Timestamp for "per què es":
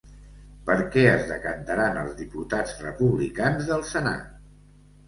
0.69-1.27